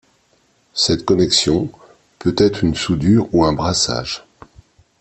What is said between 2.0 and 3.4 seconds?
peut être une soudure